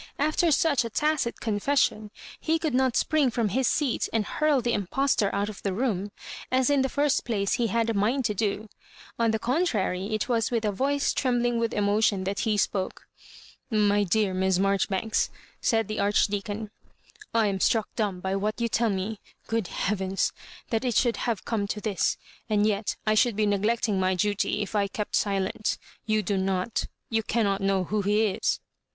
After 0.17 0.51
such 0.51 0.83
a 0.83 0.89
tacit 0.89 1.39
confession 1.39 2.09
he 2.39 2.57
could 2.57 2.73
not 2.73 2.95
spring 2.97 3.29
from 3.29 3.49
his 3.49 3.67
seat 3.67 4.09
and 4.11 4.25
burl 4.39 4.59
the 4.59 4.73
impostor 4.73 5.29
out 5.31 5.47
of 5.47 5.61
the 5.61 5.73
room, 5.75 6.11
as 6.51 6.71
in 6.71 6.81
the 6.81 6.89
first 6.89 7.23
place 7.23 7.53
he 7.53 7.67
had 7.67 7.87
a 7.87 7.93
mind 7.93 8.25
to 8.25 8.33
da 8.33 8.65
On 9.19 9.29
the 9.29 9.37
contrary, 9.37 10.15
it 10.15 10.27
was 10.27 10.49
with 10.49 10.65
a 10.65 10.71
voice 10.71 11.13
trembling 11.13 11.59
with 11.59 11.71
emotion 11.75 12.23
that 12.23 12.39
he 12.39 12.57
spoke. 12.57 13.05
"My 13.69 14.03
dear 14.03 14.33
Miss 14.33 14.57
Marjoribanks," 14.57 15.29
said 15.61 15.87
the 15.87 15.99
Arch 15.99 16.25
deacon," 16.25 16.71
I 17.35 17.45
am 17.45 17.59
struck 17.59 17.93
dumb 17.95 18.21
by 18.21 18.35
what 18.35 18.59
you 18.59 18.69
tell 18.69 18.89
me. 18.89 19.19
Good 19.45 19.67
heavens 19.67 20.33
1 20.69 20.69
that 20.71 20.83
it 20.83 20.95
should 20.95 21.17
have 21.17 21.45
come 21.45 21.67
to 21.67 21.79
this; 21.79 22.17
and 22.49 22.65
yet 22.65 22.95
I 23.05 23.13
should 23.13 23.35
be 23.35 23.45
neglecting 23.45 23.99
my 23.99 24.15
duty 24.15 24.63
if 24.63 24.73
I 24.75 24.87
kept 24.87 25.15
silent. 25.15 25.77
You 26.07 26.23
do 26.23 26.37
not— 26.37 26.87
^you 27.13 27.21
cannot 27.23 27.61
know 27.61 27.83
who 27.83 28.01
he 28.01 28.25
is." 28.25 28.59